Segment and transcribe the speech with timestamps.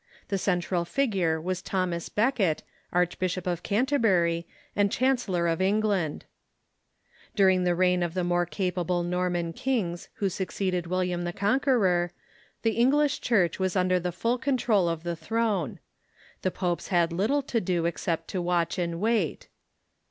[0.29, 6.21] The central figure was Thomas Becket, Archbishop of Canterbury and Chancellor of Eng stephen and
[6.23, 9.43] ],jj^^] During the reign of the more capable Nor Henry II.
[9.43, 9.43] ^ t..
[9.43, 12.09] man kings who succeeded William the Conqueror,
[12.63, 15.77] the English Church was under the full control of the throne.
[16.41, 19.49] The popes had little to do except to watch and wait.